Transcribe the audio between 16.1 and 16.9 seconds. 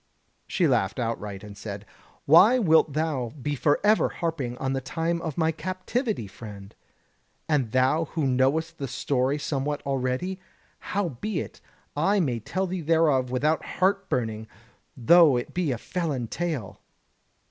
tale."